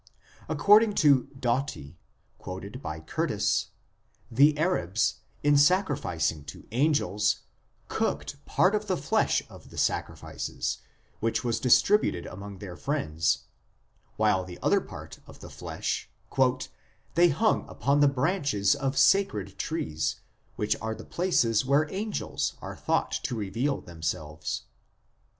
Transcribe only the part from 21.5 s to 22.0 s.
where